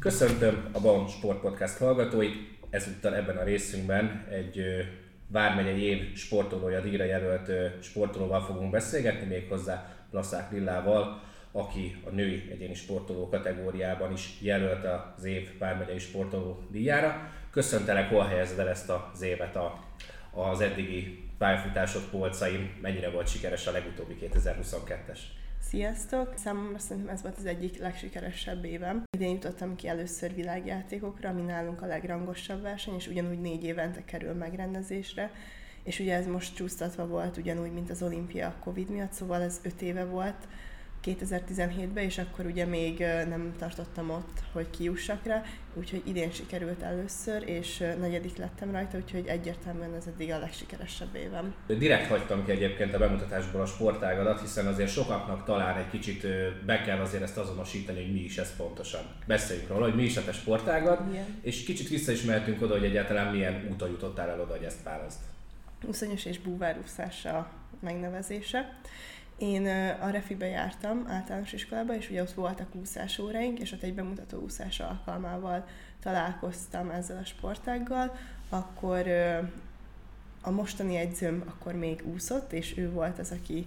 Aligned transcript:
Köszöntöm 0.00 0.68
a 0.72 0.80
Baum 0.80 1.08
Sport 1.08 1.40
Podcast 1.40 1.78
hallgatóit. 1.78 2.34
Ezúttal 2.70 3.14
ebben 3.14 3.36
a 3.36 3.42
részünkben 3.42 4.26
egy 4.30 4.62
Vármegyei 5.26 5.82
év 5.82 6.14
sportolója 6.16 6.80
díjra 6.80 7.04
jelölt 7.04 7.50
sportolóval 7.82 8.40
fogunk 8.40 8.70
beszélgetni, 8.70 9.26
méghozzá 9.26 9.96
Laszák 10.10 10.50
Lillával, 10.52 11.22
aki 11.52 11.96
a 12.06 12.10
női 12.10 12.48
egyéni 12.50 12.74
sportoló 12.74 13.28
kategóriában 13.28 14.12
is 14.12 14.38
jelölt 14.40 14.86
az 15.16 15.24
év 15.24 15.58
Vármegyei 15.58 15.98
sportoló 15.98 16.62
díjára. 16.70 17.30
Köszöntelek, 17.50 18.08
hol 18.08 18.24
helyezed 18.24 18.58
el 18.58 18.68
ezt 18.68 18.90
az 18.90 19.22
évet 19.22 19.56
a, 19.56 19.84
az 20.30 20.60
eddigi 20.60 21.28
pályafutások 21.38 22.10
polcain, 22.10 22.70
mennyire 22.82 23.10
volt 23.10 23.28
sikeres 23.28 23.66
a 23.66 23.72
legutóbbi 23.72 24.16
2022-es? 24.20 25.18
Sziasztok! 25.68 26.32
Számomra 26.36 26.78
szerintem 26.78 27.14
ez 27.14 27.22
volt 27.22 27.36
az 27.36 27.46
egyik 27.46 27.78
legsikeresebb 27.78 28.64
évem. 28.64 29.02
Idén 29.10 29.30
jutottam 29.30 29.76
ki 29.76 29.88
először 29.88 30.34
világjátékokra, 30.34 31.28
ami 31.28 31.42
nálunk 31.42 31.82
a 31.82 31.86
legrangosabb 31.86 32.62
verseny, 32.62 32.94
és 32.94 33.06
ugyanúgy 33.06 33.40
négy 33.40 33.64
évente 33.64 34.04
kerül 34.04 34.32
megrendezésre. 34.32 35.30
És 35.82 35.98
ugye 35.98 36.14
ez 36.14 36.26
most 36.26 36.54
csúsztatva 36.54 37.06
volt 37.06 37.36
ugyanúgy, 37.36 37.72
mint 37.72 37.90
az 37.90 38.02
olimpia 38.02 38.46
a 38.46 38.56
Covid 38.60 38.90
miatt, 38.90 39.12
szóval 39.12 39.42
ez 39.42 39.60
öt 39.62 39.82
éve 39.82 40.04
volt, 40.04 40.48
2017-ben, 41.04 42.04
és 42.04 42.18
akkor 42.18 42.46
ugye 42.46 42.64
még 42.64 42.98
nem 43.28 43.54
tartottam 43.58 44.10
ott, 44.10 44.38
hogy 44.52 44.70
kijussak 44.70 45.24
rá, 45.24 45.42
úgyhogy 45.74 46.02
idén 46.04 46.30
sikerült 46.30 46.82
először, 46.82 47.48
és 47.48 47.84
negyedik 48.00 48.36
lettem 48.36 48.70
rajta, 48.70 48.96
úgyhogy 48.96 49.26
egyértelműen 49.26 49.94
ez 49.94 50.06
eddig 50.06 50.32
a 50.32 50.38
legsikeresebb 50.38 51.14
évem. 51.14 51.54
Direkt 51.66 52.06
hagytam 52.06 52.44
ki 52.44 52.50
egyébként 52.50 52.94
a 52.94 52.98
bemutatásból 52.98 53.60
a 53.60 53.66
sportágadat, 53.66 54.40
hiszen 54.40 54.66
azért 54.66 54.90
sokaknak 54.90 55.44
talán 55.44 55.78
egy 55.78 55.90
kicsit 55.90 56.26
be 56.66 56.82
kell 56.82 57.00
azért 57.00 57.22
ezt 57.22 57.38
azonosítani, 57.38 58.02
hogy 58.02 58.12
mi 58.12 58.20
is 58.20 58.38
ez 58.38 58.56
pontosan. 58.56 59.02
Beszéljünk 59.26 59.68
róla, 59.68 59.84
hogy 59.84 59.94
mi 59.94 60.02
is 60.02 60.16
a 60.16 60.24
te 60.24 60.32
sportágad, 60.32 61.00
Igen. 61.10 61.38
és 61.42 61.64
kicsit 61.64 61.88
vissza 61.88 62.12
is 62.12 62.22
mehetünk 62.22 62.62
oda, 62.62 62.74
hogy 62.74 62.84
egyáltalán 62.84 63.32
milyen 63.32 63.68
úton 63.70 63.90
jutottál 63.90 64.28
el 64.28 64.40
oda, 64.40 64.52
hogy 64.52 64.64
ezt 64.64 64.82
választ. 64.82 65.20
Úszonyos 65.84 66.24
és 66.24 66.38
búvárúszása 66.38 67.50
megnevezése. 67.80 68.78
Én 69.40 69.66
a 70.00 70.10
Refibe 70.10 70.46
jártam 70.46 71.04
általános 71.08 71.52
iskolába, 71.52 71.94
és 71.94 72.10
ugye 72.10 72.22
ott 72.22 72.32
voltak 72.32 72.74
úszás 72.74 73.18
óráink, 73.18 73.58
és 73.58 73.72
ott 73.72 73.82
egy 73.82 73.94
bemutató 73.94 74.38
úszás 74.38 74.80
alkalmával 74.80 75.66
találkoztam 76.00 76.90
ezzel 76.90 77.18
a 77.18 77.24
sportággal, 77.24 78.16
akkor 78.48 79.08
a 80.42 80.50
mostani 80.50 80.96
edzőm 80.96 81.44
akkor 81.46 81.74
még 81.74 82.02
úszott, 82.12 82.52
és 82.52 82.76
ő 82.76 82.90
volt 82.90 83.18
az, 83.18 83.30
aki 83.30 83.66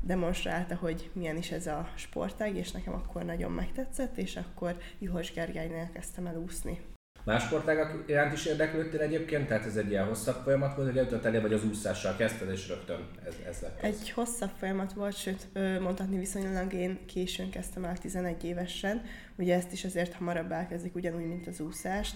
demonstrálta, 0.00 0.74
hogy 0.74 1.10
milyen 1.12 1.36
is 1.36 1.50
ez 1.50 1.66
a 1.66 1.88
sportág, 1.94 2.56
és 2.56 2.70
nekem 2.70 2.94
akkor 2.94 3.24
nagyon 3.24 3.52
megtetszett, 3.52 4.16
és 4.16 4.36
akkor 4.36 4.76
Juhos 4.98 5.32
Gergelynél 5.32 5.90
kezdtem 5.92 6.26
el 6.26 6.36
úszni. 6.36 6.80
Más 7.24 7.42
sportágak 7.42 8.04
iránt 8.06 8.32
is 8.32 8.44
érdeklődtél 8.44 9.00
egyébként? 9.00 9.46
Tehát 9.46 9.66
ez 9.66 9.76
egy 9.76 9.90
ilyen 9.90 10.06
hosszabb 10.06 10.42
folyamat 10.42 10.74
volt, 10.74 10.88
hogy 10.88 10.98
eljutottál 10.98 11.40
vagy 11.40 11.52
az 11.52 11.64
úszással 11.64 12.16
kezdted, 12.16 12.50
és 12.50 12.68
rögtön 12.68 13.08
ez, 13.26 13.34
ez 13.48 13.60
lett? 13.60 13.82
Egy 13.82 14.10
hosszabb 14.10 14.50
folyamat 14.58 14.92
volt, 14.92 15.16
sőt, 15.16 15.46
mondhatni 15.80 16.18
viszonylag 16.18 16.72
én 16.72 16.98
későn 17.06 17.50
kezdtem 17.50 17.84
el 17.84 17.96
11 17.98 18.44
évesen. 18.44 19.02
Ugye 19.36 19.54
ezt 19.54 19.72
is 19.72 19.84
azért 19.84 20.14
hamarabb 20.14 20.52
elkezdik, 20.52 20.94
ugyanúgy, 20.94 21.26
mint 21.26 21.46
az 21.46 21.60
úszást. 21.60 22.14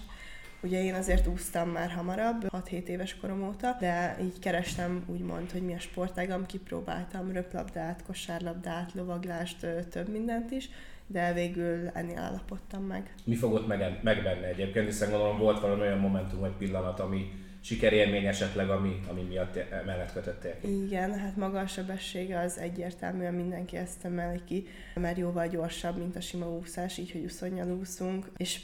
Ugye 0.61 0.83
én 0.83 0.93
azért 0.93 1.27
úsztam 1.27 1.69
már 1.69 1.91
hamarabb, 1.91 2.45
6-7 2.47 2.85
éves 2.85 3.15
korom 3.15 3.47
óta, 3.47 3.77
de 3.79 4.17
így 4.21 4.39
kerestem 4.39 5.03
úgymond, 5.07 5.51
hogy 5.51 5.61
mi 5.61 5.73
a 5.73 5.79
sportágam, 5.79 6.45
kipróbáltam 6.45 7.31
röplabdát, 7.31 8.03
kosárlabdát, 8.03 8.93
lovaglást, 8.93 9.67
több 9.89 10.09
mindent 10.09 10.51
is, 10.51 10.69
de 11.07 11.33
végül 11.33 11.87
ennél 11.93 12.17
állapodtam 12.17 12.83
meg. 12.83 13.13
Mi 13.23 13.35
fogott 13.35 13.67
meg, 13.67 13.99
meg 14.03 14.23
benne 14.23 14.47
egyébként, 14.47 14.85
hiszen 14.85 15.09
gondolom 15.09 15.37
volt 15.37 15.59
valami 15.59 15.81
olyan 15.81 15.99
momentum 15.99 16.39
vagy 16.39 16.53
pillanat, 16.57 16.99
ami 16.99 17.31
sikerélmény 17.61 18.25
esetleg, 18.25 18.69
ami, 18.69 18.99
ami 19.09 19.21
miatt 19.21 19.55
e, 19.55 19.83
mellett 19.85 20.13
kötöttél 20.13 20.59
ki? 20.59 20.83
Igen, 20.83 21.19
hát 21.19 21.35
maga 21.35 21.59
a 21.59 21.67
sebessége 21.67 22.39
az 22.39 22.57
egyértelműen 22.57 23.33
mindenki 23.33 23.77
ezt 23.77 24.05
emeli 24.05 24.41
ki, 24.45 24.67
mert 24.95 25.17
jóval 25.17 25.47
gyorsabb, 25.47 25.97
mint 25.97 26.15
a 26.15 26.21
sima 26.21 26.49
úszás, 26.49 26.97
így, 26.97 27.11
hogy 27.11 27.23
uszonyan 27.23 27.71
úszunk, 27.71 28.31
és 28.37 28.59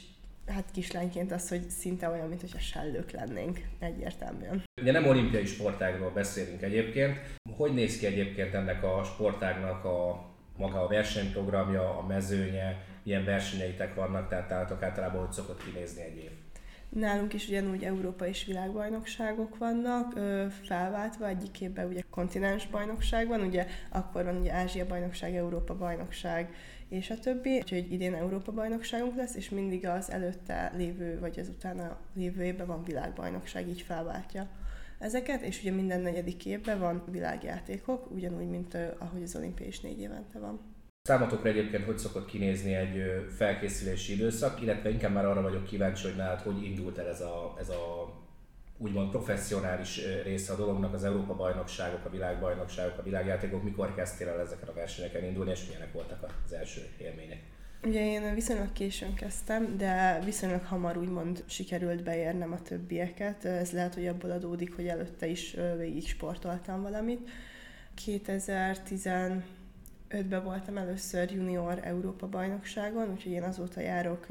hát 0.46 0.64
kislányként 0.72 1.32
az, 1.32 1.48
hogy 1.48 1.70
szinte 1.70 2.08
olyan, 2.08 2.28
mint 2.28 2.40
hogy 2.40 2.52
a 2.54 2.58
sellők 2.58 3.10
lennénk, 3.10 3.60
egyértelműen. 3.78 4.62
Ugye 4.80 4.92
nem 4.92 5.06
olimpiai 5.06 5.44
sportágról 5.44 6.10
beszélünk 6.10 6.62
egyébként. 6.62 7.18
Hogy 7.56 7.74
néz 7.74 7.98
ki 7.98 8.06
egyébként 8.06 8.54
ennek 8.54 8.82
a 8.82 9.04
sportágnak 9.04 9.84
a 9.84 10.30
maga 10.62 10.82
a 10.82 10.88
versenyprogramja, 10.88 11.98
a 11.98 12.06
mezőnye, 12.06 12.84
ilyen 13.02 13.24
versenyeitek 13.24 13.94
vannak, 13.94 14.28
tehát 14.28 14.48
nálatok 14.48 14.82
általában 14.82 15.20
hogy 15.20 15.32
szokott 15.32 15.64
kinézni 15.64 16.02
egy 16.02 16.16
év? 16.16 16.30
Nálunk 16.88 17.32
is 17.32 17.48
ugyanúgy 17.48 17.84
Európa 17.84 18.26
és 18.26 18.44
világbajnokságok 18.44 19.58
vannak, 19.58 20.12
felváltva 20.62 21.28
egyik 21.28 21.60
évben 21.60 21.86
ugye 21.86 22.00
kontinens 22.10 22.66
bajnokság 22.66 23.28
van, 23.28 23.40
ugye 23.40 23.66
akkor 23.90 24.24
van 24.24 24.36
ugye 24.36 24.52
Ázsia 24.52 24.86
bajnokság, 24.86 25.36
Európa 25.36 25.76
bajnokság, 25.76 26.54
és 26.88 27.10
a 27.10 27.18
többi. 27.18 27.56
Úgyhogy 27.56 27.92
idén 27.92 28.14
Európa 28.14 28.52
bajnokságunk 28.52 29.16
lesz, 29.16 29.34
és 29.34 29.50
mindig 29.50 29.86
az 29.86 30.10
előtte 30.10 30.72
lévő, 30.76 31.18
vagy 31.20 31.38
az 31.38 31.48
utána 31.48 31.96
lévő 32.14 32.42
évben 32.42 32.66
van 32.66 32.84
világbajnokság, 32.84 33.68
így 33.68 33.82
felváltja 33.82 34.48
ezeket, 35.02 35.42
és 35.42 35.60
ugye 35.60 35.70
minden 35.70 36.00
negyedik 36.00 36.46
évben 36.46 36.78
van 36.78 37.04
világjátékok, 37.10 38.10
ugyanúgy, 38.10 38.48
mint 38.48 38.76
ahogy 38.98 39.22
az 39.22 39.36
olimpia 39.36 39.66
is 39.66 39.80
négy 39.80 40.00
évente 40.00 40.38
van. 40.38 40.60
Számotokra 41.02 41.48
egyébként 41.48 41.84
hogy 41.84 41.98
szokott 41.98 42.26
kinézni 42.26 42.74
egy 42.74 43.02
felkészülési 43.36 44.12
időszak, 44.12 44.62
illetve 44.62 44.90
inkább 44.90 45.12
már 45.12 45.26
arra 45.26 45.42
vagyok 45.42 45.64
kíváncsi, 45.64 46.06
hogy 46.06 46.16
nálad 46.16 46.40
hogy 46.40 46.64
indult 46.64 46.98
el 46.98 47.08
ez 47.08 47.20
a, 47.20 47.56
ez 47.58 47.68
a 47.68 48.12
úgymond 48.78 49.10
professzionális 49.10 50.00
része 50.24 50.52
a 50.52 50.56
dolognak, 50.56 50.94
az 50.94 51.04
Európa 51.04 51.34
bajnokságok, 51.34 52.04
a 52.04 52.10
világbajnokságok, 52.10 52.98
a 52.98 53.02
világjátékok, 53.02 53.62
mikor 53.62 53.94
kezdtél 53.94 54.28
el 54.28 54.40
ezeken 54.40 54.68
a 54.68 54.72
versenyeken 54.72 55.24
indulni, 55.24 55.50
és 55.50 55.66
milyenek 55.66 55.92
voltak 55.92 56.40
az 56.44 56.52
első 56.52 56.80
élmények? 56.98 57.42
Ugye 57.84 58.06
én 58.06 58.34
viszonylag 58.34 58.72
későn 58.72 59.14
kezdtem, 59.14 59.76
de 59.76 60.20
viszonylag 60.24 60.64
hamar 60.64 60.96
úgymond 60.96 61.44
sikerült 61.46 62.02
beérnem 62.02 62.52
a 62.52 62.62
többieket. 62.62 63.44
Ez 63.44 63.72
lehet, 63.72 63.94
hogy 63.94 64.06
abból 64.06 64.30
adódik, 64.30 64.74
hogy 64.74 64.86
előtte 64.86 65.26
is 65.26 65.56
végig 65.78 66.06
sportoltam 66.06 66.82
valamit. 66.82 67.30
2015-ben 68.06 70.44
voltam 70.44 70.76
először 70.76 71.30
junior 71.30 71.78
Európa 71.82 72.28
bajnokságon, 72.28 73.10
úgyhogy 73.10 73.32
én 73.32 73.42
azóta 73.42 73.80
járok 73.80 74.26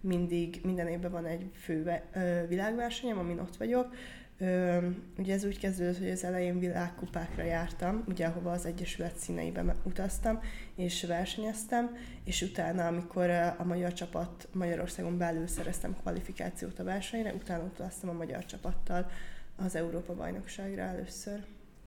mindig, 0.00 0.60
minden 0.64 0.88
évben 0.88 1.10
van 1.10 1.26
egy 1.26 1.50
fő 1.54 2.00
világversenyem, 2.48 3.18
amin 3.18 3.38
ott 3.38 3.56
vagyok. 3.56 3.94
Ö, 4.38 4.86
ugye 5.18 5.34
ez 5.34 5.44
úgy 5.44 5.58
kezdődött, 5.58 5.98
hogy 5.98 6.10
az 6.10 6.24
elején 6.24 6.58
világkupákra 6.58 7.42
jártam, 7.42 8.04
ugye 8.08 8.26
ahova 8.26 8.52
az 8.52 8.66
Egyesület 8.66 9.16
színeiben 9.16 9.74
utaztam, 9.82 10.40
és 10.74 11.04
versenyeztem, 11.04 11.96
és 12.24 12.42
utána, 12.42 12.86
amikor 12.86 13.30
a 13.30 13.64
magyar 13.64 13.92
csapat 13.92 14.48
Magyarországon 14.52 15.18
belül 15.18 15.46
szereztem 15.46 15.96
kvalifikációt 16.00 16.78
a 16.78 16.84
versenyre, 16.84 17.32
utána 17.32 17.64
utaztam 17.64 18.10
a 18.10 18.12
magyar 18.12 18.44
csapattal 18.44 19.10
az 19.56 19.74
Európa 19.74 20.14
bajnokságra 20.14 20.82
először. 20.82 21.44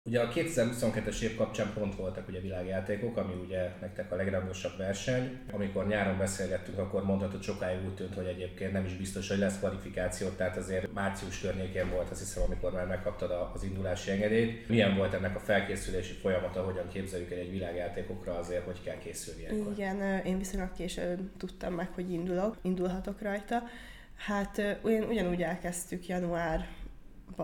Ugye 0.05 0.21
a 0.21 0.29
2022-es 0.29 1.21
év 1.21 1.37
kapcsán 1.37 1.73
pont 1.75 1.95
voltak 1.95 2.29
ugye 2.29 2.41
világjátékok, 2.41 3.17
ami 3.17 3.33
ugye 3.47 3.73
nektek 3.81 4.13
a 4.13 4.17
legrangosabb 4.17 4.77
verseny. 4.77 5.39
Amikor 5.53 5.87
nyáron 5.87 6.19
beszélgettünk, 6.19 6.79
akkor 6.79 7.05
mondhatod 7.05 7.43
sokáig 7.43 7.85
úgy 7.85 7.95
tűnt, 7.95 8.15
hogy 8.15 8.27
egyébként 8.27 8.73
nem 8.73 8.85
is 8.85 8.97
biztos, 8.97 9.29
hogy 9.29 9.39
lesz 9.39 9.59
kvalifikáció, 9.59 10.29
tehát 10.29 10.57
azért 10.57 10.93
március 10.93 11.41
környékén 11.41 11.91
volt, 11.91 12.11
azt 12.11 12.21
hiszem, 12.21 12.43
amikor 12.43 12.73
már 12.73 12.87
megkaptad 12.87 13.31
az 13.55 13.63
indulási 13.63 14.11
engedélyt. 14.11 14.69
Milyen 14.69 14.97
volt 14.97 15.15
ennek 15.15 15.37
a 15.37 15.41
felkészülési 15.41 16.13
folyamata, 16.13 16.63
hogyan 16.63 16.89
képzeljük 16.89 17.31
el 17.31 17.39
egy 17.39 17.51
világjátékokra 17.51 18.39
azért, 18.39 18.65
hogy 18.65 18.83
kell 18.83 18.99
készülni 18.99 19.41
ilyenkor? 19.41 19.73
Igen, 19.73 20.25
én 20.25 20.39
viszonylag 20.39 20.73
későn 20.73 21.31
tudtam 21.39 21.75
meg, 21.75 21.89
hogy 21.95 22.13
indulok, 22.13 22.57
indulhatok 22.63 23.23
rajta. 23.23 23.63
Hát 24.17 24.79
ugyan, 24.83 25.03
ugyanúgy 25.03 25.43
elkezdtük 25.43 26.07
januárba 26.07 26.65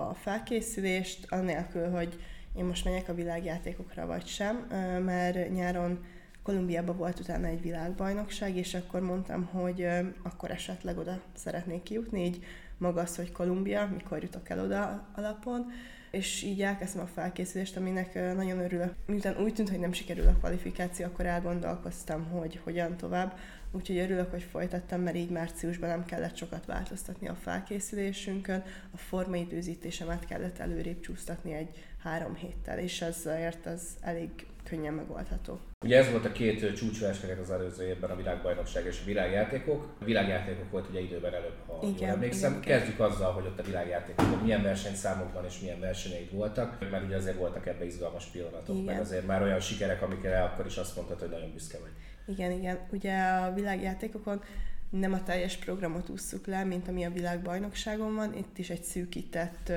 a 0.08 0.14
felkészülést, 0.14 1.26
anélkül, 1.28 1.90
hogy 1.90 2.18
én 2.56 2.64
most 2.64 2.84
megyek 2.84 3.08
a 3.08 3.14
világjátékokra 3.14 4.06
vagy 4.06 4.26
sem, 4.26 4.56
mert 5.04 5.50
nyáron 5.52 6.04
Kolumbiában 6.42 6.96
volt 6.96 7.20
utána 7.20 7.46
egy 7.46 7.60
világbajnokság, 7.60 8.56
és 8.56 8.74
akkor 8.74 9.00
mondtam, 9.00 9.44
hogy 9.44 9.86
akkor 10.22 10.50
esetleg 10.50 10.98
oda 10.98 11.20
szeretnék 11.34 11.82
kijutni, 11.82 12.24
így 12.24 12.44
maga 12.78 13.00
az, 13.00 13.16
hogy 13.16 13.32
Kolumbia, 13.32 13.88
mikor 13.94 14.22
jutok 14.22 14.48
el 14.48 14.60
oda 14.60 15.08
alapon, 15.14 15.66
és 16.10 16.42
így 16.42 16.62
elkezdtem 16.62 17.02
a 17.02 17.06
felkészülést, 17.06 17.76
aminek 17.76 18.14
nagyon 18.14 18.58
örülök. 18.58 18.94
Miután 19.06 19.36
úgy 19.42 19.54
tűnt, 19.54 19.68
hogy 19.68 19.78
nem 19.78 19.92
sikerül 19.92 20.26
a 20.26 20.36
kvalifikáció, 20.38 21.06
akkor 21.06 21.26
elgondolkoztam, 21.26 22.24
hogy 22.24 22.60
hogyan 22.64 22.96
tovább. 22.96 23.38
úgyhogy 23.72 23.98
örülök, 23.98 24.30
hogy 24.30 24.42
folytattam, 24.42 25.00
mert 25.00 25.16
így 25.16 25.30
márciusban 25.30 25.88
nem 25.88 26.04
kellett 26.04 26.36
sokat 26.36 26.66
változtatni 26.66 27.28
a 27.28 27.34
felkészülésünkön, 27.34 28.62
a 28.90 28.96
formaidőzítésemet 28.96 30.24
kellett 30.24 30.58
előrébb 30.58 31.00
csúsztatni 31.00 31.52
egy 31.52 31.84
három 32.02 32.34
héttel, 32.34 32.78
és 32.78 33.00
ezért 33.00 33.66
az 33.66 33.82
elég 34.00 34.30
könnyen 34.68 34.94
megoldható. 34.94 35.60
Ugye 35.84 35.98
ez 35.98 36.10
volt 36.10 36.24
a 36.24 36.32
két 36.32 36.76
csúcsverseny 36.76 37.38
az 37.38 37.50
előző 37.50 37.86
évben, 37.86 38.10
a 38.10 38.16
világbajnokság 38.16 38.84
és 38.84 39.00
a 39.02 39.06
világjátékok. 39.06 39.88
A 40.00 40.04
világjátékok 40.04 40.70
volt 40.70 40.88
ugye 40.88 41.00
időben 41.00 41.34
előbb, 41.34 41.56
ha 41.66 41.78
igen, 41.82 41.96
jól 41.98 42.08
emlékszem. 42.08 42.50
Igen, 42.50 42.62
Kezdjük 42.62 43.00
azzal, 43.00 43.32
hogy 43.32 43.46
ott 43.46 43.58
a 43.58 43.62
világjátékokon 43.62 44.38
milyen 44.38 44.62
versenyszámokban 44.62 45.44
és 45.44 45.60
milyen 45.60 45.80
versenyeid 45.80 46.32
voltak, 46.32 46.90
mert 46.90 47.04
ugye 47.04 47.16
azért 47.16 47.36
voltak 47.36 47.66
ebbe 47.66 47.84
izgalmas 47.84 48.24
pillanatok, 48.24 48.76
igen. 48.76 48.94
meg 48.94 49.00
azért 49.00 49.26
már 49.26 49.42
olyan 49.42 49.60
sikerek, 49.60 50.02
amikre 50.02 50.42
akkor 50.42 50.66
is 50.66 50.76
azt 50.76 50.96
mondtad, 50.96 51.20
hogy 51.20 51.30
nagyon 51.30 51.52
büszke 51.52 51.78
vagy. 51.78 51.90
Igen, 52.34 52.50
igen. 52.50 52.78
Ugye 52.90 53.22
a 53.22 53.52
világjátékokon 53.52 54.42
nem 54.90 55.12
a 55.12 55.22
teljes 55.22 55.56
programot 55.56 56.08
ússzuk 56.08 56.46
le, 56.46 56.64
mint 56.64 56.88
ami 56.88 57.04
a 57.04 57.10
világbajnokságon 57.10 58.14
van. 58.14 58.34
Itt 58.34 58.58
is 58.58 58.70
egy 58.70 58.82
szűkített 58.82 59.72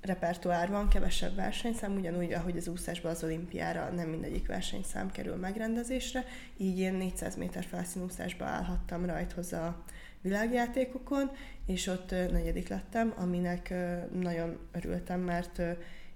repertoár 0.00 0.70
van, 0.70 0.88
kevesebb 0.88 1.34
versenyszám, 1.34 1.96
ugyanúgy, 1.96 2.32
ahogy 2.32 2.56
az 2.56 2.68
úszásban 2.68 3.10
az 3.10 3.24
olimpiára 3.24 3.90
nem 3.90 4.08
mindegyik 4.08 4.46
versenyszám 4.46 5.10
kerül 5.10 5.36
megrendezésre, 5.36 6.24
így 6.56 6.78
én 6.78 6.94
400 6.94 7.36
méter 7.36 7.64
felszínúszásba 7.64 8.44
állhattam 8.44 9.06
rajthoz 9.06 9.52
a 9.52 9.84
világjátékokon, 10.20 11.30
és 11.66 11.86
ott 11.86 12.10
negyedik 12.10 12.68
lettem, 12.68 13.14
aminek 13.16 13.74
nagyon 14.12 14.58
örültem, 14.72 15.20
mert 15.20 15.62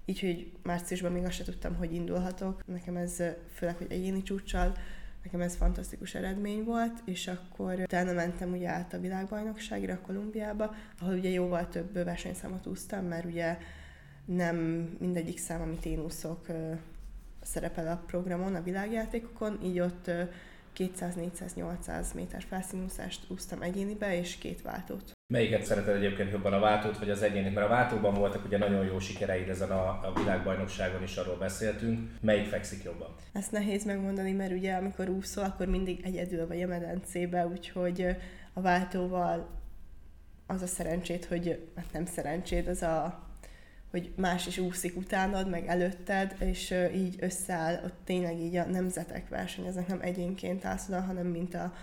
így, 0.05 0.21
hogy 0.21 0.53
márciusban 0.63 1.13
még 1.13 1.25
azt 1.25 1.35
sem 1.35 1.45
tudtam, 1.45 1.75
hogy 1.75 1.95
indulhatok. 1.95 2.67
Nekem 2.67 2.97
ez, 2.97 3.23
főleg, 3.55 3.77
hogy 3.77 3.93
egyéni 3.93 4.23
csúcsal, 4.23 4.77
nekem 5.25 5.41
ez 5.41 5.57
fantasztikus 5.57 6.15
eredmény 6.15 6.65
volt, 6.65 7.03
és 7.05 7.29
akkor 7.29 7.81
utána 7.81 8.13
mentem 8.13 8.53
ugye 8.53 8.69
át 8.69 8.93
a 8.93 9.01
világbajnokságra, 9.01 10.01
Kolumbiába, 10.01 10.75
ahol 11.01 11.15
ugye 11.15 11.29
jóval 11.29 11.69
több 11.69 11.93
versenyszámot 12.05 12.67
úsztam, 12.67 13.05
mert 13.05 13.25
ugye 13.25 13.59
nem 14.25 14.57
mindegyik 15.01 15.39
szám, 15.39 15.61
amit 15.61 15.85
én 15.85 16.01
úszok, 16.01 16.47
szerepel 17.43 17.89
a 17.89 18.03
programon, 18.07 18.55
a 18.55 18.63
világjátékokon, 18.63 19.59
így 19.63 19.81
ott 19.81 20.11
200-400-800 20.77 22.15
méter 22.15 22.43
felszínúszást 22.43 23.31
úsztam 23.31 23.63
egyénibe, 23.63 24.19
és 24.19 24.37
két 24.37 24.63
váltót. 24.63 25.13
Melyiket 25.35 25.65
szereted 25.65 25.97
egyébként 25.97 26.31
jobban, 26.31 26.53
a 26.53 26.59
váltót 26.59 26.99
vagy 26.99 27.11
az 27.11 27.23
egyénit? 27.23 27.55
Mert 27.55 27.67
a 27.67 27.71
váltóban 27.71 28.15
voltak 28.15 28.45
ugye 28.45 28.59
nagyon 28.59 28.85
jó 28.85 28.99
sikereid 28.99 29.49
ezen 29.49 29.71
a, 29.71 29.89
a 29.89 30.13
világbajnokságon 30.17 31.03
is, 31.03 31.17
arról 31.17 31.37
beszéltünk. 31.37 32.11
Melyik 32.21 32.47
fekszik 32.47 32.83
jobban? 32.83 33.15
Ezt 33.33 33.53
nehéz 33.53 33.85
megmondani, 33.85 34.33
mert 34.33 34.53
ugye 34.53 34.75
amikor 34.75 35.09
úszol, 35.09 35.45
akkor 35.45 35.67
mindig 35.67 36.01
egyedül 36.05 36.47
vagy 36.47 36.63
a 36.63 36.67
medencébe, 36.67 37.47
úgyhogy 37.47 38.07
a 38.53 38.61
váltóval 38.61 39.49
az 40.47 40.63
a 40.63 40.67
szerencsét, 40.67 41.25
hogy 41.25 41.69
hát 41.77 41.93
nem 41.93 42.05
szerencsét, 42.07 42.69
az 42.69 42.83
a 42.83 43.23
hogy 43.91 44.13
más 44.17 44.47
is 44.47 44.59
úszik 44.59 44.97
utánad, 44.97 45.51
meg 45.51 45.67
előtted, 45.67 46.35
és 46.39 46.75
így 46.95 47.17
összeáll, 47.21 47.81
ott 47.85 47.99
tényleg 48.05 48.41
így 48.41 48.57
a 48.57 48.67
nemzetek 48.67 49.29
versenyeznek, 49.29 49.87
nem 49.87 50.01
egyénként 50.01 50.65
állsz 50.65 50.89
oda, 50.89 51.01
hanem 51.01 51.27
mint 51.27 51.55
a, 51.55 51.75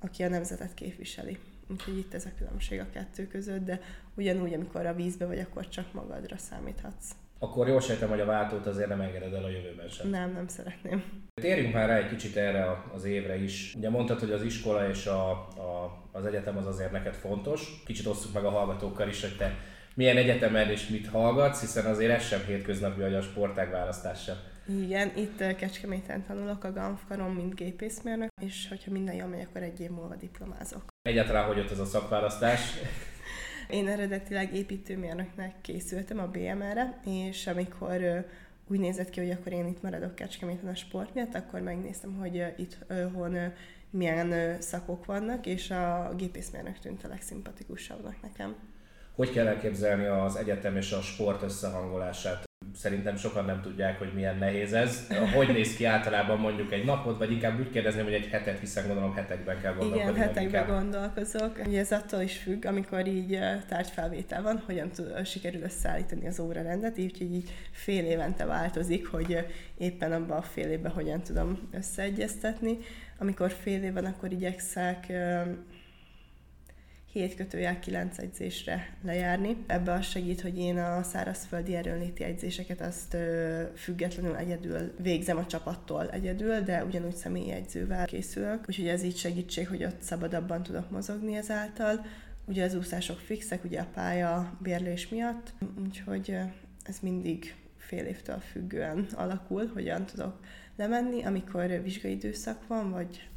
aki 0.00 0.22
a 0.22 0.28
nemzetet 0.28 0.74
képviseli. 0.74 1.38
Úgyhogy 1.72 1.98
itt 1.98 2.14
ez 2.14 2.24
a 2.24 2.30
különbség 2.38 2.80
a 2.80 2.86
kettő 2.92 3.26
között, 3.26 3.64
de 3.64 3.80
ugyanúgy, 4.14 4.54
amikor 4.54 4.86
a 4.86 4.94
vízbe 4.94 5.26
vagy, 5.26 5.38
akkor 5.38 5.68
csak 5.68 5.92
magadra 5.92 6.36
számíthatsz. 6.36 7.10
Akkor 7.38 7.68
jól 7.68 7.80
sejtem, 7.80 8.08
hogy 8.08 8.20
a 8.20 8.24
váltót 8.24 8.66
azért 8.66 8.88
nem 8.88 9.00
engeded 9.00 9.34
el 9.34 9.44
a 9.44 9.48
jövőben 9.48 9.88
sem. 9.88 10.08
Nem, 10.08 10.32
nem 10.32 10.48
szeretném. 10.48 11.02
Térjünk 11.34 11.74
már 11.74 11.88
rá 11.88 11.96
egy 11.96 12.08
kicsit 12.08 12.36
erre 12.36 12.82
az 12.94 13.04
évre 13.04 13.36
is. 13.36 13.74
Ugye 13.76 13.90
mondtad, 13.90 14.18
hogy 14.18 14.30
az 14.30 14.42
iskola 14.42 14.88
és 14.88 15.06
a, 15.06 15.30
a, 15.30 16.02
az 16.12 16.24
egyetem 16.24 16.56
az 16.56 16.66
azért 16.66 16.92
neked 16.92 17.14
fontos. 17.14 17.82
Kicsit 17.84 18.06
osszuk 18.06 18.32
meg 18.32 18.44
a 18.44 18.50
hallgatókkal 18.50 19.08
is, 19.08 19.20
hogy 19.20 19.36
te 19.36 19.58
milyen 19.94 20.16
egyetemen 20.16 20.70
és 20.70 20.88
mit 20.88 21.06
hallgatsz, 21.06 21.60
hiszen 21.60 21.86
azért 21.86 22.12
ez 22.12 22.26
sem 22.26 22.44
hétköznapi, 22.46 23.00
hogy 23.00 23.14
a 23.14 23.22
sportág 23.22 23.70
választás 23.70 24.22
sem. 24.22 24.36
Igen, 24.66 25.12
itt 25.16 25.56
Kecskeméten 25.56 26.24
tanulok 26.26 26.64
a 26.64 26.72
GANF 26.72 27.00
mint 27.34 27.54
gépészmérnök, 27.54 28.28
és 28.40 28.68
hogyha 28.68 28.90
minden 28.90 29.14
jól 29.14 29.28
megy, 29.28 29.40
akkor 29.40 29.62
egy 29.62 29.80
év 29.80 29.90
múlva 29.90 30.14
diplomázok. 30.14 30.82
Egyáltalán 31.02 31.46
hogy 31.46 31.56
jött 31.56 31.70
ez 31.70 31.78
a 31.78 31.84
szakválasztás? 31.84 32.60
Én 33.70 33.88
eredetileg 33.88 34.54
építőmérnöknek 34.54 35.60
készültem 35.60 36.18
a 36.18 36.26
BMR-re, 36.26 37.00
és 37.04 37.46
amikor 37.46 38.26
úgy 38.68 38.78
nézett 38.78 39.10
ki, 39.10 39.20
hogy 39.20 39.30
akkor 39.30 39.52
én 39.52 39.66
itt 39.66 39.82
maradok 39.82 40.14
Kecskeméten 40.14 40.68
a 40.68 40.74
sport 40.74 41.14
miatt, 41.14 41.34
akkor 41.34 41.60
megnéztem, 41.60 42.14
hogy 42.14 42.44
itt 42.56 42.78
hon 43.12 43.36
milyen 43.90 44.60
szakok 44.60 45.04
vannak, 45.04 45.46
és 45.46 45.70
a 45.70 46.12
gépészmérnök 46.16 46.78
tűnt 46.78 47.04
a 47.04 47.08
legszimpatikusabbnak 47.08 48.22
nekem. 48.22 48.56
Hogy 49.14 49.32
kell 49.32 49.46
elképzelni 49.46 50.04
az 50.04 50.36
egyetem 50.36 50.76
és 50.76 50.92
a 50.92 51.00
sport 51.00 51.42
összehangolását? 51.42 52.44
Szerintem 52.74 53.16
sokan 53.16 53.44
nem 53.44 53.60
tudják, 53.60 53.98
hogy 53.98 54.12
milyen 54.14 54.38
nehéz 54.38 54.72
ez. 54.72 55.06
Hogy 55.34 55.48
néz 55.48 55.76
ki 55.76 55.84
általában 55.84 56.38
mondjuk 56.38 56.72
egy 56.72 56.84
napot, 56.84 57.18
vagy 57.18 57.30
inkább 57.30 57.58
úgy 57.58 57.70
kérdezném, 57.70 58.04
hogy 58.04 58.12
egy 58.12 58.26
hetet, 58.26 58.58
hiszen 58.58 58.86
gondolom 58.86 59.14
hetekben 59.14 59.60
kell 59.60 59.74
gondolkodni. 59.74 60.12
Igen, 60.12 60.28
hetekben 60.28 60.66
gondolkozok. 60.66 61.60
Ugye 61.66 61.78
ez 61.78 61.92
attól 61.92 62.20
is 62.20 62.36
függ, 62.36 62.64
amikor 62.64 63.06
így 63.06 63.38
tárgyfelvétel 63.68 64.42
van, 64.42 64.62
hogyan 64.66 64.90
tud, 64.90 65.26
sikerül 65.26 65.62
összeállítani 65.62 66.26
az 66.26 66.40
órarendet, 66.40 66.98
így, 66.98 67.18
hogy 67.18 67.34
így 67.34 67.50
fél 67.72 68.04
évente 68.04 68.44
változik, 68.44 69.06
hogy 69.06 69.46
éppen 69.78 70.12
abban 70.12 70.36
a 70.36 70.42
fél 70.42 70.70
évben 70.70 70.92
hogyan 70.92 71.22
tudom 71.22 71.68
összeegyeztetni. 71.72 72.78
Amikor 73.18 73.50
fél 73.50 73.82
év 73.82 73.92
van, 73.92 74.04
akkor 74.04 74.32
igyekszek 74.32 75.12
7 77.12 77.34
kötőjel 77.34 77.78
9 77.78 78.18
egyzésre 78.18 78.96
lejárni. 79.04 79.56
Ebbe 79.66 79.92
az 79.92 80.06
segít, 80.06 80.40
hogy 80.40 80.58
én 80.58 80.78
a 80.78 81.02
szárazföldi 81.02 81.74
erőnléti 81.74 82.24
egyzéseket 82.24 82.80
azt 82.80 83.16
függetlenül 83.76 84.36
egyedül 84.36 84.94
végzem 84.98 85.36
a 85.36 85.46
csapattól 85.46 86.10
egyedül, 86.10 86.60
de 86.60 86.84
ugyanúgy 86.84 87.14
személyi 87.14 87.50
egyzővel 87.50 88.06
készülök, 88.06 88.64
úgyhogy 88.68 88.88
ez 88.88 89.02
így 89.02 89.16
segítség, 89.16 89.68
hogy 89.68 89.84
ott 89.84 90.02
szabadabban 90.02 90.62
tudok 90.62 90.90
mozogni 90.90 91.36
ezáltal. 91.36 92.06
Ugye 92.44 92.64
az 92.64 92.74
úszások 92.74 93.18
fixek, 93.18 93.64
ugye 93.64 93.80
a 93.80 93.88
pálya 93.94 94.56
bérlés 94.58 95.08
miatt, 95.08 95.52
úgyhogy 95.84 96.36
ez 96.82 96.98
mindig 97.02 97.54
fél 97.76 98.04
évtől 98.04 98.38
függően 98.38 99.06
alakul, 99.14 99.70
hogyan 99.74 100.06
tudok 100.06 100.40
lemenni. 100.76 101.24
Amikor 101.24 101.82
vizsgai 101.82 102.12
időszak 102.12 102.66
van, 102.66 102.90
vagy 102.90 103.28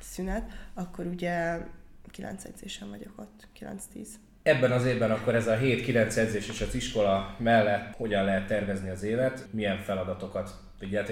szünet, 0.00 0.50
akkor 0.74 1.06
ugye 1.06 1.58
9 2.12 2.44
edzésen 2.44 2.90
vagyok 2.90 3.12
ott, 3.16 3.48
9-10. 3.94 4.06
Ebben 4.42 4.72
az 4.72 4.84
évben 4.84 5.10
akkor 5.10 5.34
ez 5.34 5.46
a 5.46 5.56
7-9 5.56 6.16
edzés 6.16 6.48
és 6.48 6.60
az 6.60 6.74
iskola 6.74 7.36
mellett 7.38 7.96
hogyan 7.96 8.24
lehet 8.24 8.46
tervezni 8.46 8.90
az 8.90 9.02
évet, 9.02 9.46
milyen 9.50 9.78
feladatokat, 9.78 10.50
ugye 10.80 11.04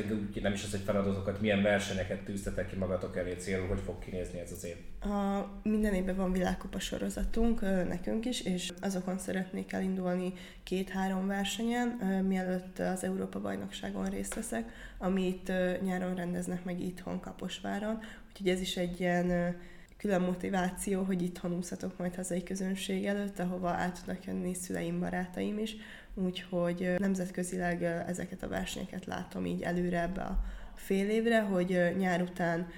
nem 0.42 0.52
is 0.52 0.64
az, 0.64 0.70
hogy 0.70 0.80
feladatokat, 0.80 1.40
milyen 1.40 1.62
versenyeket 1.62 2.24
tűztetek 2.24 2.66
ki 2.66 2.76
magatok 2.76 3.16
elé 3.16 3.34
célul, 3.34 3.66
hogy 3.66 3.80
fog 3.84 3.98
kinézni 3.98 4.38
ez 4.38 4.52
az 4.52 4.64
év? 4.64 4.76
A, 5.12 5.46
minden 5.62 5.94
évben 5.94 6.16
van 6.16 6.32
világkupa 6.32 6.78
sorozatunk 6.78 7.60
nekünk 7.88 8.26
is, 8.26 8.40
és 8.40 8.72
azokon 8.80 9.18
szeretnék 9.18 9.72
elindulni 9.72 10.32
két-három 10.62 11.26
versenyen, 11.26 11.88
mielőtt 12.26 12.78
az 12.78 13.04
Európa 13.04 13.40
bajnokságon 13.40 14.04
részt 14.04 14.34
veszek, 14.34 14.70
amit 14.98 15.52
nyáron 15.82 16.14
rendeznek 16.14 16.64
meg 16.64 16.80
itthon 16.80 17.20
Kaposváron, 17.20 17.98
úgyhogy 18.28 18.48
ez 18.48 18.60
is 18.60 18.76
egy 18.76 19.00
ilyen 19.00 19.56
külön 20.00 20.20
motiváció, 20.20 21.02
hogy 21.02 21.22
itthon 21.22 21.52
úszatok 21.52 21.98
majd 21.98 22.14
hazai 22.14 22.42
közönség 22.42 23.06
előtt, 23.06 23.38
ahova 23.38 23.68
át 23.68 23.98
tudnak 23.98 24.24
jönni 24.24 24.54
szüleim, 24.54 25.00
barátaim 25.00 25.58
is. 25.58 25.76
Úgyhogy 26.14 26.94
nemzetközileg 26.98 27.82
ezeket 27.82 28.42
a 28.42 28.48
versenyeket 28.48 29.04
látom 29.06 29.46
így 29.46 29.62
előre 29.62 30.02
ebbe 30.02 30.20
a 30.22 30.44
fél 30.74 31.08
évre, 31.08 31.40
hogy 31.40 31.94
nyár 31.98 32.22
után 32.22 32.68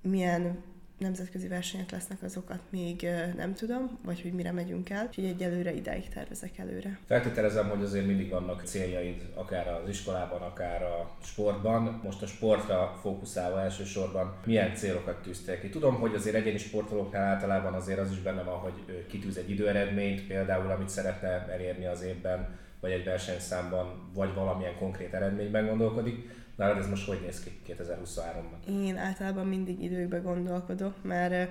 milyen 0.00 0.58
nemzetközi 0.98 1.48
versenyek 1.48 1.90
lesznek, 1.90 2.22
azokat 2.22 2.60
még 2.70 3.06
nem 3.36 3.54
tudom, 3.54 3.98
vagy 4.04 4.22
hogy 4.22 4.32
mire 4.32 4.52
megyünk 4.52 4.90
el, 4.90 5.06
úgyhogy 5.06 5.24
egyelőre 5.24 5.72
ideig 5.72 6.08
tervezek 6.08 6.58
előre. 6.58 6.98
Feltételezem, 7.06 7.68
hogy 7.68 7.82
azért 7.82 8.06
mindig 8.06 8.30
vannak 8.30 8.62
céljaid, 8.64 9.22
akár 9.34 9.68
az 9.68 9.88
iskolában, 9.88 10.42
akár 10.42 10.82
a 10.82 11.16
sportban. 11.22 12.00
Most 12.04 12.22
a 12.22 12.26
sportra 12.26 12.98
fókuszálva 13.00 13.60
elsősorban 13.60 14.36
milyen 14.44 14.74
célokat 14.74 15.22
tűztél 15.22 15.60
ki? 15.60 15.68
Tudom, 15.68 15.94
hogy 15.94 16.14
azért 16.14 16.36
egyéni 16.36 16.58
sportolóknál 16.58 17.34
általában 17.34 17.74
azért 17.74 17.98
az 17.98 18.10
is 18.10 18.18
benne 18.18 18.42
van, 18.42 18.58
hogy 18.58 19.06
kitűz 19.08 19.36
egy 19.36 19.50
időeredményt, 19.50 20.26
például 20.26 20.70
amit 20.70 20.88
szeretne 20.88 21.46
elérni 21.52 21.86
az 21.86 22.02
évben, 22.02 22.58
vagy 22.80 22.90
egy 22.90 23.04
versenyszámban, 23.04 24.10
vagy 24.14 24.34
valamilyen 24.34 24.76
konkrét 24.76 25.14
eredményben 25.14 25.66
gondolkodik 25.66 26.36
Nálad 26.58 26.78
ez 26.78 26.88
most 26.88 27.06
hogy 27.06 27.20
néz 27.20 27.40
ki 27.40 27.60
2023-ban? 27.66 28.68
Én 28.68 28.96
általában 28.96 29.46
mindig 29.46 29.82
időkbe 29.82 30.18
gondolkodok, 30.18 31.02
mert 31.02 31.50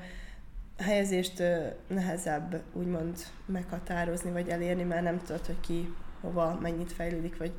helyezést 0.78 1.44
nehezebb 1.88 2.62
úgymond 2.74 3.18
meghatározni 3.46 4.32
vagy 4.32 4.50
elérni, 4.50 4.84
mert 4.84 5.04
nem 5.04 5.22
tudod, 5.26 5.46
hogy 5.46 5.60
ki 5.60 5.94
hova 6.22 6.58
mennyit 6.62 6.92
fejlődik, 6.92 7.38
vagy 7.38 7.52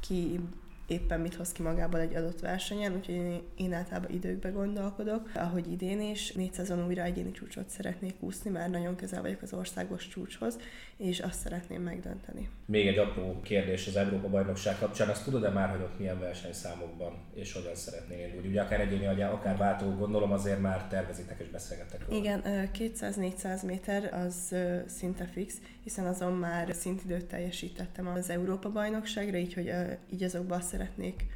ki 0.00 0.40
éppen 0.86 1.20
mit 1.20 1.34
hoz 1.34 1.52
ki 1.52 1.62
magából 1.62 2.00
egy 2.00 2.14
adott 2.14 2.40
versenyen, 2.40 2.94
úgyhogy 2.94 3.14
én, 3.14 3.42
én 3.56 3.72
általában 3.72 4.10
időkbe 4.10 4.48
gondolkodok. 4.48 5.30
Ahogy 5.34 5.72
idén 5.72 6.00
is, 6.00 6.32
400-on 6.36 6.86
újra 6.86 7.02
egyéni 7.02 7.30
csúcsot 7.30 7.68
szeretnék 7.68 8.14
úszni, 8.20 8.50
mert 8.50 8.70
nagyon 8.70 8.96
közel 8.96 9.22
vagyok 9.22 9.42
az 9.42 9.52
országos 9.52 10.08
csúcshoz, 10.08 10.58
és 10.96 11.20
azt 11.20 11.40
szeretném 11.40 11.82
megdönteni. 11.82 12.48
Még 12.66 12.86
egy 12.86 12.98
apró 12.98 13.40
kérdés 13.40 13.86
az 13.86 13.96
Európa 13.96 14.28
bajnokság 14.28 14.78
kapcsán, 14.78 15.08
azt 15.08 15.24
tudod-e 15.24 15.48
már, 15.48 15.70
hogy 15.70 15.80
ott 15.80 15.98
milyen 15.98 16.20
versenyszámokban 16.20 17.12
és 17.34 17.52
hogyan 17.52 17.74
szeretnél 17.74 18.26
indulni? 18.26 18.48
Ugye 18.48 18.60
akár 18.60 18.80
egyéni, 18.80 19.06
akár 19.22 19.56
váltó, 19.56 19.90
gondolom 19.90 20.32
azért 20.32 20.60
már 20.60 20.88
tervezitek 20.88 21.40
és 21.40 21.48
beszélgetek 21.48 22.08
róla. 22.08 22.18
Igen, 22.18 22.42
200-400 22.78 23.66
méter 23.66 24.14
az 24.14 24.54
szinte 24.86 25.24
fix, 25.24 25.54
hiszen 25.82 26.06
azon 26.06 26.32
már 26.32 26.74
szintidőt 26.74 27.26
teljesítettem 27.26 28.06
az 28.06 28.30
Európa 28.30 28.70
bajnokságra, 28.72 29.36
így, 29.36 29.54
hogy 29.54 29.72
így 30.12 30.22
azokban 30.22 30.60
szeretnék 30.76 31.26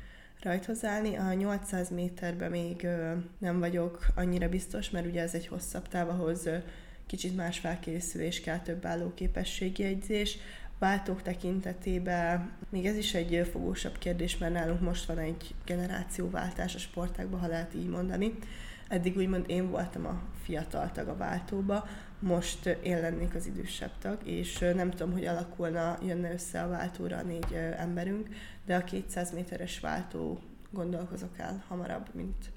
rajthoz. 0.42 0.82
A 1.18 1.32
800 1.32 1.90
méterben 1.90 2.50
még 2.50 2.86
nem 3.38 3.58
vagyok 3.58 4.06
annyira 4.14 4.48
biztos, 4.48 4.90
mert 4.90 5.06
ugye 5.06 5.22
ez 5.22 5.34
egy 5.34 5.46
hosszabb 5.46 5.88
táv, 5.88 6.08
ahhoz 6.08 6.48
kicsit 7.06 7.36
más 7.36 7.58
felkészülés 7.58 8.40
kell, 8.40 8.58
több 8.58 8.86
állóképességi 8.86 9.82
jegyzés. 9.82 10.38
Váltók 10.78 11.22
tekintetében 11.22 12.52
még 12.68 12.86
ez 12.86 12.96
is 12.96 13.14
egy 13.14 13.48
fogósabb 13.52 13.98
kérdés, 13.98 14.38
mert 14.38 14.52
nálunk 14.52 14.80
most 14.80 15.04
van 15.04 15.18
egy 15.18 15.54
generációváltás 15.64 16.74
a 16.74 16.78
sportákban, 16.78 17.40
ha 17.40 17.46
lehet 17.46 17.74
így 17.74 17.88
mondani. 17.88 18.38
Eddig 18.88 19.16
úgymond 19.16 19.44
én 19.46 19.70
voltam 19.70 20.06
a 20.06 20.22
fiatal 20.42 20.90
tag 20.92 21.08
a 21.08 21.16
váltóba, 21.16 21.88
most 22.20 22.66
én 22.66 23.00
lennék 23.00 23.34
az 23.34 23.46
idősebb 23.46 23.90
tag, 23.98 24.18
és 24.24 24.58
nem 24.58 24.90
tudom, 24.90 25.12
hogy 25.12 25.24
alakulna, 25.24 25.98
jönne 26.02 26.32
össze 26.32 26.62
a 26.62 26.68
váltóra 26.68 27.16
a 27.16 27.22
négy 27.22 27.52
emberünk, 27.76 28.28
de 28.66 28.76
a 28.76 28.84
200 28.84 29.32
méteres 29.32 29.80
váltó 29.80 30.40
gondolkozok 30.70 31.38
el 31.38 31.64
hamarabb, 31.68 32.08
mint 32.12 32.50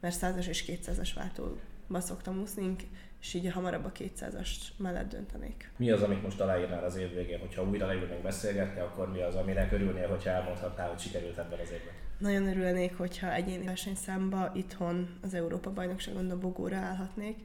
mert 0.00 0.16
100-as 0.20 0.46
és 0.46 0.64
200-as 0.68 1.10
váltóba 1.14 2.00
szoktam 2.00 2.40
úszni, 2.40 2.76
és 3.20 3.34
így 3.34 3.52
hamarabb 3.52 3.84
a 3.84 3.92
200-as 3.92 4.48
mellett 4.76 5.08
döntenék. 5.08 5.70
Mi 5.76 5.90
az, 5.90 6.02
amit 6.02 6.22
most 6.22 6.40
aláírnál 6.40 6.84
az 6.84 6.96
év 6.96 7.14
végén? 7.14 7.38
Hogyha 7.38 7.62
újra 7.62 7.86
leülnénk 7.86 8.22
beszélgetni, 8.22 8.80
akkor 8.80 9.12
mi 9.12 9.20
az, 9.20 9.34
amire 9.34 9.68
örülnél, 9.72 10.08
hogyha 10.08 10.30
elmondhatnál, 10.30 10.88
hogy 10.88 10.98
sikerült 10.98 11.38
ebben 11.38 11.58
az 11.58 11.70
évben? 11.70 11.94
Nagyon 12.18 12.48
örülnék, 12.48 12.96
hogyha 12.96 13.32
egyéni 13.32 13.64
versenyszámba 13.64 14.50
itthon 14.54 15.18
az 15.22 15.34
Európa 15.34 15.72
bajnokságon 15.72 16.30
a 16.30 16.38
bogóra 16.38 16.76
állhatnék, 16.76 17.36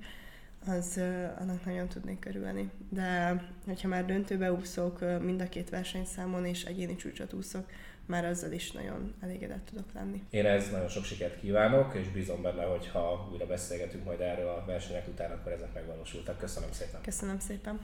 az 0.66 1.00
annak 1.40 1.66
nagyon 1.66 1.88
tudnék 1.88 2.26
örülni. 2.26 2.70
De 2.90 3.42
hogyha 3.66 3.88
már 3.88 4.06
döntőbe 4.06 4.54
úszok 4.54 5.22
mind 5.22 5.42
a 5.42 5.50
két 5.50 5.70
versenyszámon 5.70 6.46
és 6.46 6.64
egyéni 6.64 6.96
csúcsot 6.96 7.34
úszok, 7.34 7.66
már 8.06 8.26
azzal 8.26 8.52
is 8.52 8.72
nagyon 8.72 9.14
elégedett 9.22 9.66
tudok 9.66 9.86
lenni. 9.94 10.24
Én 10.30 10.46
ez 10.46 10.70
nagyon 10.72 10.88
sok 10.88 11.04
sikert 11.04 11.40
kívánok, 11.40 11.96
és 11.96 12.08
bízom 12.08 12.42
benne, 12.42 12.64
hogy 12.64 12.88
ha 12.88 13.30
újra 13.32 13.46
beszélgetünk 13.46 14.04
majd 14.04 14.20
erről 14.20 14.48
a 14.48 14.64
versenyek 14.68 15.08
után, 15.08 15.32
akkor 15.32 15.52
ezek 15.52 15.74
megvalósultak. 15.74 16.38
Köszönöm 16.38 16.70
szépen. 16.72 17.02
Köszönöm 17.02 17.40
szépen. 17.40 17.80